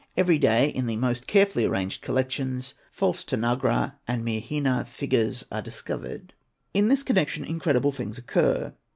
[0.17, 6.33] Every day, in the most carefully arranged collections, false Tanagra and Myrrhina figures are discovered.
[6.73, 8.73] In this connection incredible things occur.